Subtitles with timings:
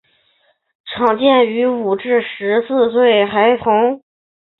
[0.87, 4.01] 常见于五至十四岁孩童。